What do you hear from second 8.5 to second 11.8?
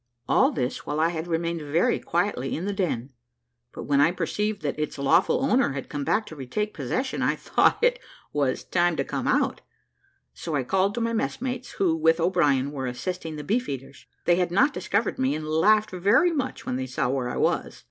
time to come out; so I called to my messmates,